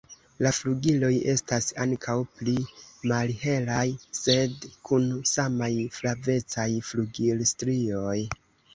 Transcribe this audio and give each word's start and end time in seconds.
La 0.43 0.51
flugiloj 0.59 1.11
estas 1.33 1.67
ankaŭ 1.85 2.15
pli 2.39 2.55
malhelaj 3.13 3.85
sed 4.23 4.67
kun 4.89 5.09
samaj 5.37 5.73
flavecaj 6.03 6.69
flugilstrioj. 6.91 8.21